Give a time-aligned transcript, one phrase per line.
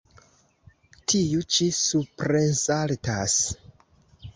[1.13, 3.41] Tiu ĉi suprensaltas.